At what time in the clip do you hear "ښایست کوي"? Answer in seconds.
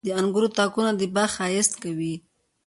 1.35-2.13